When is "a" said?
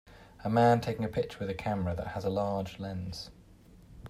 0.43-0.49, 1.05-1.07, 1.51-1.53, 2.25-2.29